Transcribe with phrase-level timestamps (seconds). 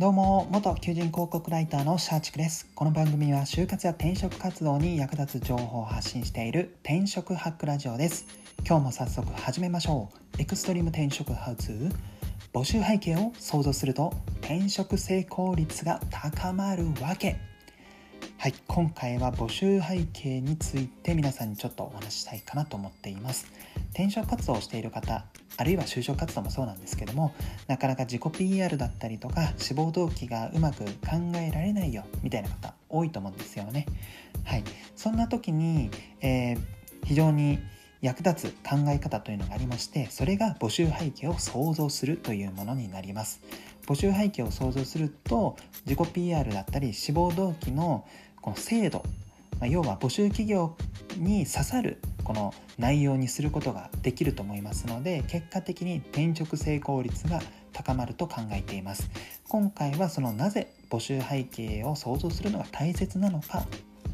[0.00, 2.66] どうも元求人広告ライターのシャーチクです。
[2.74, 8.24] この番組は就活や転職活動に役立つ情報を発信している転職ハックラジオです。
[8.66, 10.08] 今日も早速始めましょ
[10.38, 10.40] う。
[10.40, 11.92] エクストリーム転職ハウツー
[12.54, 17.49] 募集背景を想像すると転職成功率が高まるわけ。
[18.40, 23.46] はい今回は募集背景について皆さんにちょっとお話ししたいかなと思っています。
[23.90, 25.26] 転職活動をしている方
[25.58, 27.34] あるいは就職活動もそうなんですけども
[27.66, 33.84] なかなか自己 PR だったりとか志望動機がうまく考えられないよみたいな方多いと思うんですよね。
[34.44, 34.64] はい
[34.96, 35.90] そんな時に、
[36.22, 36.58] えー、
[37.04, 37.58] 非常に
[38.00, 43.42] 役立つ考え方というのがありましてそれが募集背景を想像するというものになります。
[43.86, 48.06] 募集背景を想像すると自己 PR だったり志望動機の
[48.40, 49.04] この制度、
[49.58, 50.76] まあ、要は募集企業
[51.16, 57.40] に刺さるこの内容にすることができると思いますので結果的に転職成功率が
[57.72, 59.10] 高まると考えています。
[59.48, 63.66] 今回はそのなぜ募集背景を想像するのが大切なのか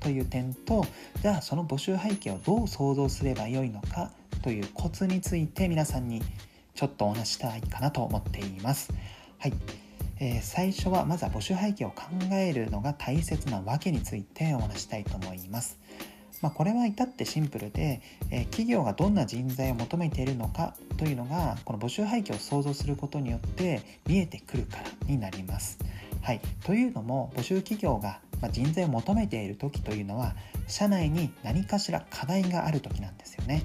[0.00, 0.84] という点と
[1.22, 4.10] じゃあその募集背景をどう想像すればよいのか
[4.42, 6.22] というコツについて皆さんに
[6.74, 8.92] ちょっとお話したいかなと思っています。
[9.38, 9.54] はい。
[10.20, 15.78] えー、最初はまずは募集背景を考えるのが大切なわけについてお話したいと思います。
[16.42, 25.78] まあ、これは至ってシンプルで、えー、企業がどんな人材を求めているのかというのがこの募集背景を想像することによって見えてくるからになります。
[26.20, 28.20] はい、というのも募集企業が
[28.50, 30.34] 人材を求めている時というのは
[30.66, 33.62] 社内に何かしら課題がある時なんですよね。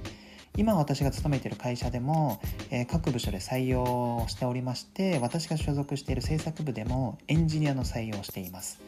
[0.59, 8.81] 今私が勤めている会社でも、えー、各部署で採用しておりまして私が所属している制作部でもエンジニアの採用をしています。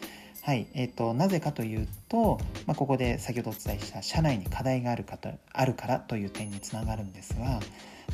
[0.43, 7.59] はいえーと、なぜかというと、まあ、ここで先ほどお伝えした社内に課題があるかとあるからという点につながるんですが、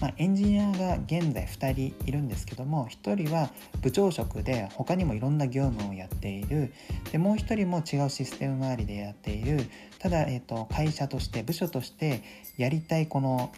[0.02, 3.50] まあ、エンジニアが現在2人いるんですけども1人は
[3.82, 6.74] 部長職で他にもいろんな業務をやっている。
[7.14, 9.62] でもう1人も違うシステム周りでやっている。
[10.00, 12.24] ただ、えーと、会社として部署として
[12.58, 13.54] やりたいこの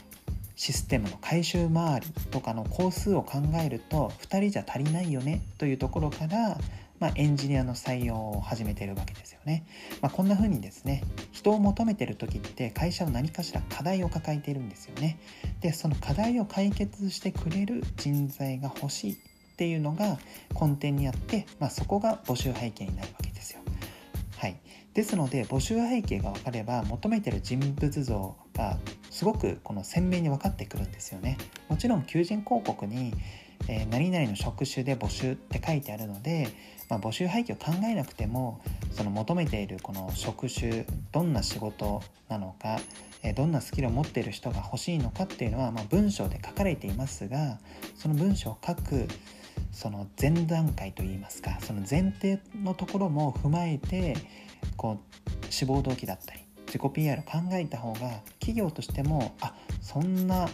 [0.56, 6.58] システムの回収周りとかの工数を考えると2人じゃ足りないよねというところから
[7.00, 9.66] まあ、エンジニアの採用を始めているわけですよね。
[10.02, 15.20] まあ、こんな風にですね人を求めてる時って会社は何かしら課題を抱えているんですよね。
[15.62, 19.16] でその課題を解決してくれる人材が欲しいっ
[19.56, 20.18] ていうのが
[20.54, 23.62] 根底にあって、まあ、そこが募集背景になるわけですよ。
[24.38, 24.58] はい、
[24.94, 28.78] ですので募集背景が分かれば求めてる人物像が
[29.10, 31.38] すごくこの鮮明に分かってくるんですよね。
[31.68, 33.14] もちろん求人広告に
[33.72, 36.50] えー、何々の職種で募集って書いてあるので、
[36.90, 38.62] まあ、募集背景を考えなくても
[38.94, 42.80] その求めているこの職種どんな仕事なのか、
[43.22, 47.60] えー、どんなスキルを持っている人が欲しいのかっていうのは、まあ、文章で書かれていますが
[47.96, 49.08] その文章を書く
[49.72, 54.18] その前段階といいますかその前提のところも踏まえて
[54.78, 60.50] こう志望動機だったり自己 PR を考えた方が企業としてもあそんな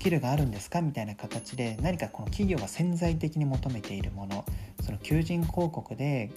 [0.00, 4.44] キルがあるんですかみたいな形で何かこの企業が潜在的に求めているもの。
[4.82, 6.30] その求人広告で、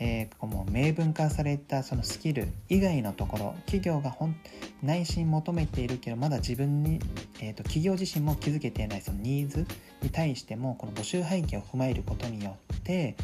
[0.00, 4.34] えー、この明文化されたそのスキル以外のところ企業が本
[4.82, 6.98] 内心求めているけどまだ自分に、
[7.40, 9.66] えーと、企業自身も気づけていないそのニーズ
[10.00, 13.16] に対してもこの募集背景を踏まえることによって、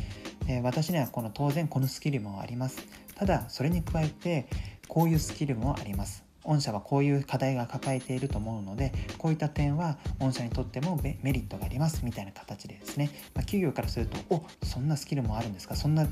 [0.47, 2.87] えー、私にはこの当然このスキルもあります。
[3.15, 4.47] ただそれに加えて
[4.89, 6.26] こういうスキルもあります。
[6.47, 15.77] 御社はこういう課題が抱えていると思うのでこういった点は御社にとってもメリットがありますみたいな形でですね、まあ、企業からするとおそんなスキルもあるんですか？
[15.77, 16.07] そんな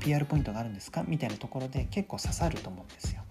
[0.00, 1.04] PR ポイントがあるんですか？
[1.06, 3.22] みたいなところで結構刺さると思うんですよ。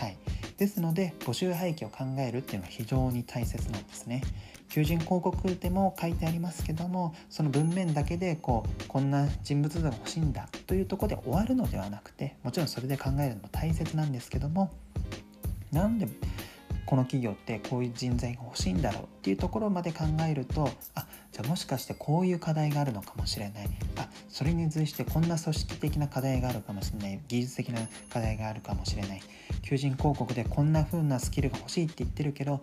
[0.00, 0.16] はい、
[0.56, 4.22] ですので募集背景を考えるっていうのは非常に大切なんですね。
[4.70, 14.72] 求人広告でも書いてありますけどもその文面だけでこうこんな人物像が欲しいんだというとこで終わるのではなくてもちろんそれで考えるのも大切なんですけども
[15.74, 16.08] なんで
[16.86, 23.68] この企業ってこういう人材が欲しいんだろうっていうところまで考えるとあじゃあもしかしてこういう課題があるのかもしれない。
[23.96, 27.20] あそれに随してこんな組織的な課題があるかもしれない。
[27.26, 27.80] 技術的な
[28.10, 29.20] 課題があるかもしれない。
[29.62, 32.60] 求人広告でこんな風なスキルが欲しいって言ってるけど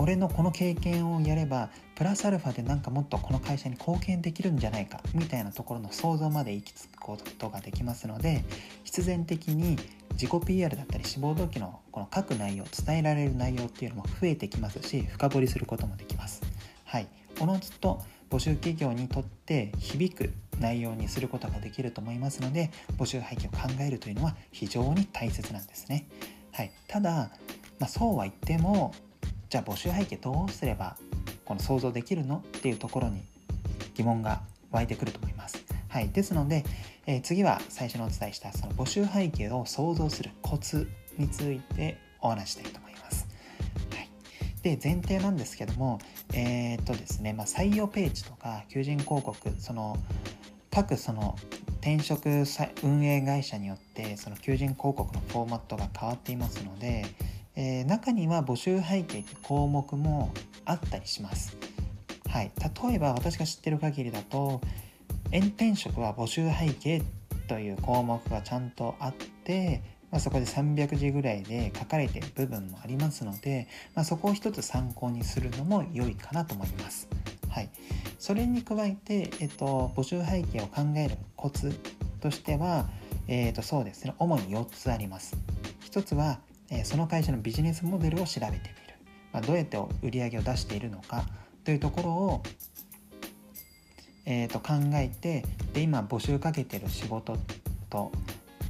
[0.00, 8.42] 俺のこの経験をやればプラスアルファでなんかもっとこの会社に貢献できるんじゃないかみたいなところの想像まで行き着くことができますので
[8.82, 9.76] 必然的に
[10.12, 16.40] 自己 PR だったり志望動機のこの書く内容伝えられる内容っていうのも増えてきますし深掘りすることもできます。
[16.86, 17.06] はい、
[17.38, 18.00] おのずと
[18.30, 26.06] 募集企業にとって響く内容にすることができると思いますので募集背景を考えるというのは非常に大切なんですね。
[26.52, 27.30] はい、ただ、
[27.78, 28.94] まあ、そうは言っても
[29.50, 30.96] じゃあ募集背景どうすれば
[31.44, 33.20] この想像できるのっていうところに
[33.94, 35.64] 疑問が湧いてくると思います。
[35.88, 36.64] はい、ですので、
[37.06, 40.88] えー、次は最初にお伝えしたその募集背景を想像するコツ
[41.18, 43.26] についてお話したいと思います。
[43.90, 44.08] はい、
[44.62, 45.98] で前提なんですけども、
[46.32, 49.96] えー、っとですねまあ、採用ページとか求人広告その
[50.70, 51.36] 各その
[51.80, 52.44] 転職
[52.84, 57.04] 運営会社によってその求人広告のフォーマットが変わっていますので、
[57.56, 60.32] えー、中には募集背景という項目も
[60.64, 61.56] あったりします。
[62.28, 62.52] はい、
[62.84, 64.60] 例えば私が知ってる限りだと
[65.32, 67.02] 炎転職は募集背景
[67.48, 69.14] という項目がちゃんとあっ
[69.44, 69.82] て、
[70.12, 73.66] まあ、そこで300字ぐらいで書かれてる部分もありますので、
[73.96, 77.08] まあ、そこを一つ参考にするのも良いかなと思います。
[77.48, 77.70] はい、
[78.18, 81.72] それに加えて、えっと、募集背景を考えるコツ
[82.20, 82.88] としては、
[83.26, 85.36] えっと、そうですね主に4つあります。
[85.90, 86.38] 1つは、
[86.70, 88.60] えその会社のビジネスモデルを調べてみる、
[89.32, 91.24] まあ、どうやって売り上げを出しているのか。
[91.64, 92.42] というところを、
[94.24, 95.44] えー、と考えて
[95.74, 97.36] で今募集かけてる仕事
[97.90, 98.10] と、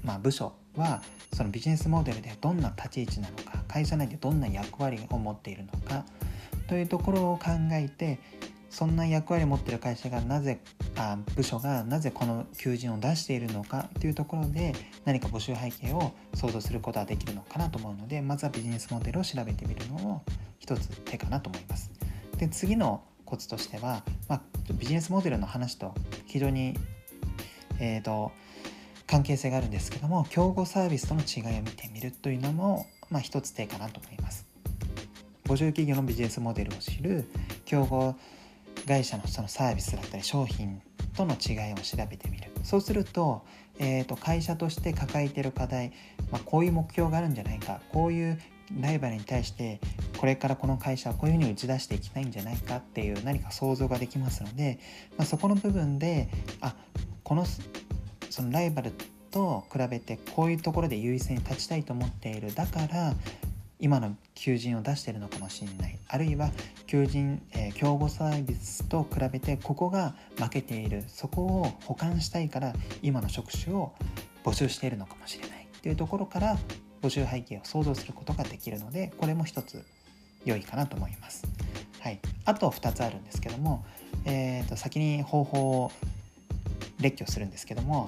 [0.03, 1.03] まあ、部署は
[1.33, 6.05] そのビジネスモデルでどんな立ち位置なのか会社内でどんな役割を持っているのか。
[6.67, 8.21] というところを考えて
[8.71, 10.61] そんな役割を持っている会社がなぜ
[10.97, 14.75] あ部署がなぜこの求人を出しているのかというところで
[15.05, 20.25] 何か募集背景を想像することができるのかなと思うのでまずはビジネスモデルを調べてみるのも
[20.61, 21.91] 一つ手かなと思います。
[22.39, 24.43] で次のコツとしては、まあ、
[24.73, 25.95] ビジネスモデルの話と
[26.27, 26.77] 非常に、
[27.79, 28.33] えーと、
[29.07, 34.47] 関係性があるんですけども競合サービスとの違いを見てみるというのも、まあ、一つ手かなと思います。
[35.45, 37.25] 募集企業のビジネスモデルを知る
[37.65, 38.15] 競合
[38.87, 40.81] 会社のそのサービスだったり商品
[41.17, 42.51] との違いを調べてみる。
[42.63, 43.45] そうすると,、
[43.79, 45.93] えーと、会社として抱えてる課題、
[46.31, 47.81] まあ、こういう目標があるんじゃないか。
[47.93, 48.41] こういう
[48.81, 49.81] ライバルに対して
[50.19, 52.77] これからこの会社はこういうふうに打ち出していきたいんじゃないか。
[52.77, 54.79] っていう何か想像ができますので、
[55.17, 56.29] まあ、そこの部分で
[56.61, 56.75] あ
[57.25, 57.45] この
[58.31, 58.93] そのライバル
[59.31, 62.55] と比べてこういうところで優位性に立ちたいと思っている。
[62.55, 63.15] だから
[63.81, 65.99] 今の求人を出してるのかもしれない。
[66.09, 66.51] あるいは
[66.87, 71.05] 求人、えー、競合サービスと比べてここが負けている。
[71.09, 73.93] そこを補完したいから今の職種を
[74.45, 75.67] 募集しているのかもしれない。
[75.83, 76.59] というところから
[77.03, 79.83] 募集背景を想像することができるのでこれも一つ
[80.45, 81.47] 良いかなと思います。
[82.01, 83.85] はい、あと2つあるんですけども、
[84.25, 85.93] えー、と先に方法を
[87.01, 88.07] 列挙するんですけども、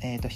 [0.00, 0.28] えーと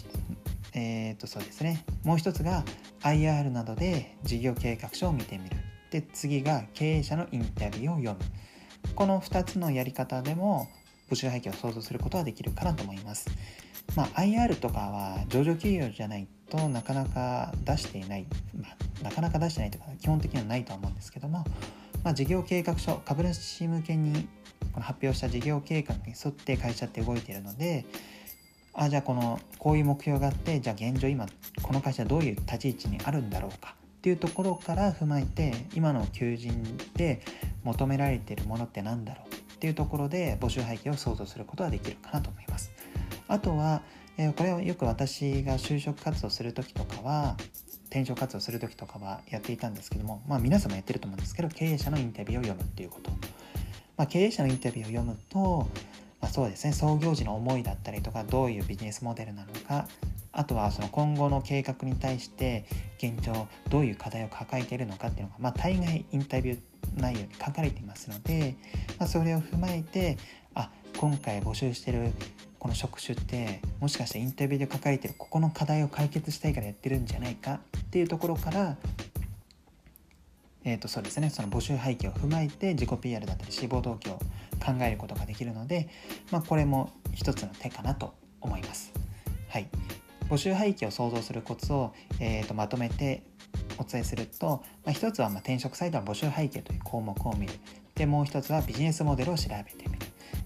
[0.75, 1.85] えー、とそうですね。
[2.05, 2.65] もう一つが
[3.03, 5.57] IR などで事業計画書を見てみる。
[5.91, 8.19] で次が経営者のインタビューを読む。
[8.95, 10.69] この2つのやり方でも
[11.11, 13.29] 募集背景を想像することはできるかなと思います。
[13.97, 21.45] まあ、IR とかは上場企業じゃないとなかなか出していない、まあ、なかなか出してないというか基本的にはないとは思うんですけども、
[22.05, 24.29] まあ、事業計画書株主向けに
[24.73, 27.85] この発表した事業計画に沿って会社って動いているので
[28.75, 31.27] あじゃあこのこういう目標があってじゃあ現状今
[31.63, 33.75] この会社どういう立ち位置にあるんだろうか？
[33.99, 37.21] っていうところから踏まえて今の求人で
[37.65, 39.35] 求められているものって何だろう？
[39.35, 42.73] っていうところで募集背景を想像することができるかなと思います。
[43.29, 43.83] あとは、
[44.17, 47.37] え、これはよく私が就職活動する時とかは
[47.91, 53.11] 転職活動する時とかはやっていたんですけども、まあ、皆さんもやってると思うんですけど経営者のインタビューを読むっていうこと、
[53.97, 55.69] まあ、経営者のインタビューを読むと、
[56.21, 56.73] まあ、そうですね。
[56.73, 59.89] 創業時の思いだったりとかどういうビジネスモデルなのか
[60.33, 62.65] あとはその今後の計画に対して
[62.99, 66.61] 現状どういう課題を抱えているのかっていうのが、まあ、大概インタビュー
[66.97, 68.57] 内容に書かれていますので、
[68.99, 70.19] まあ、それを踏まえて
[70.55, 72.13] あ今回募集してる
[72.59, 78.77] この職種ってもしかしてインタビューで書かれてるここの課題を解決したいからやってるんじゃないかっていうところから
[80.65, 81.31] えー、とそうですね。
[81.31, 84.19] その募集背景を踏まえて自己 PR だったり志望動機を
[84.65, 85.89] 考えることができるので、
[86.31, 88.93] まあ、これも一つの手かなと思います。
[89.49, 89.69] はい、
[90.29, 93.23] 募集背景を想像するコツを、えー、とまとめて
[93.79, 97.55] お伝えすると、まあ、一つはま転職サイトの募集背景という項目を見る。
[97.95, 99.99] でもう一つはビジネスモデルを調べてみる、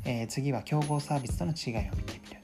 [0.04, 2.40] えー、次は競合サービスとの違いを見てみる。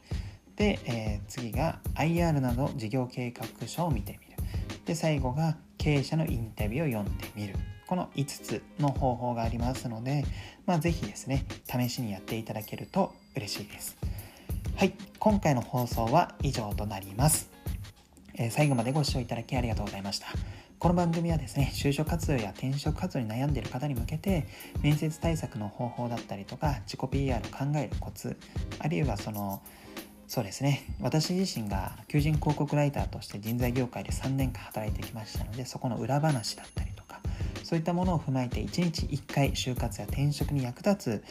[0.56, 4.42] で、えー、次が IR など事業計画書を見てみる。
[4.84, 7.56] で最後が経営者のインタビューを読んでみる。
[7.86, 10.24] この5つの方法がありますので、
[10.66, 13.96] まあ、是非ですね試しにやっていただけると嬉しいです。
[14.76, 17.50] はい今回の放送は以上となります、
[18.34, 20.26] えー、最後までご視聴いただきありがとうございました。
[20.78, 24.46] この番組はですね、就職活動や転職活動に悩んでいる方に向けて、
[24.82, 28.38] 面接対策の方法だったりとか、自己 PR を考えるコツ、
[28.78, 29.60] あるいはその、
[30.30, 37.18] そうですね、私自身が求人広告ライターとして人材業界で3年間働いてきましたので、そこの裏話だったりとか、
[37.64, 41.24] そういったものを踏まえて1日1回就活や転職に役立つ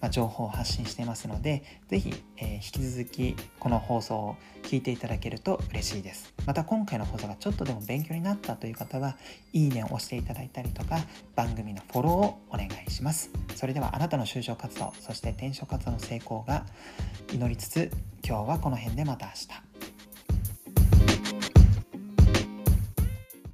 [0.00, 6.32] ま情報を発信していますので是非、え、引き続きこの放送を聞いていただけると嬉しいです。
[6.46, 9.16] また今回の放送がちょっとでも勉強になったという方は
[9.52, 10.98] いいねを押していただいたりとか
[11.36, 13.30] 番組のフォローをお願いします。
[13.54, 16.64] それではあなたの就職活動そして転職活動の成功が
[17.32, 17.90] 祈りつつ
[18.26, 19.73] 今日はこの辺でまた明日。